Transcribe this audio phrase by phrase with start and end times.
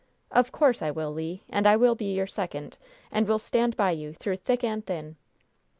[0.31, 1.41] "Of course I will, Le!
[1.47, 2.79] And I will be your second,
[3.11, 5.15] and will stand by you, through thick and thin!